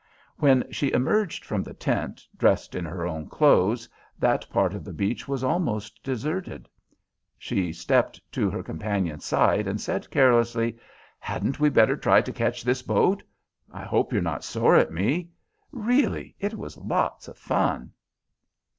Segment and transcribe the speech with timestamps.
[0.37, 4.93] When she emerged from the tent, dressed in her own clothes, that part of the
[4.93, 6.67] beach was almost deserted.
[7.37, 10.79] She stepped to her companion's side and said carelessly:
[11.19, 13.21] "Hadn't we better try to catch this boat?
[13.71, 15.29] I hope you're not sore at me.
[15.71, 17.91] Really, it was lots of fun."